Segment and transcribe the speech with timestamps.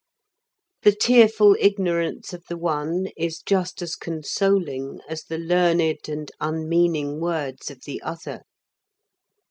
[0.81, 7.19] The tearful ignorance of the one is just as consoling as the learned and unmeaning
[7.19, 8.41] words of the other.